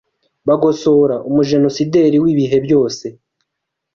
Bagosora, 0.47 1.15
umujenosideri 1.29 2.17
w’ibihe 2.23 2.57
byose 2.65 3.05